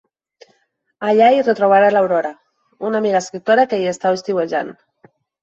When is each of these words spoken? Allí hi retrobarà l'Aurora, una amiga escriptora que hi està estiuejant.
Allí 1.09 1.27
hi 1.35 1.43
retrobarà 1.47 1.91
l'Aurora, 1.91 2.31
una 2.89 3.03
amiga 3.05 3.21
escriptora 3.27 3.67
que 3.75 3.81
hi 3.83 3.87
està 3.93 4.17
estiuejant. 4.19 4.75